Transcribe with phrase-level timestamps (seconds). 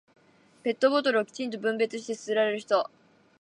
[0.63, 2.89] ペットボトルをきちんと分別して捨てられる人。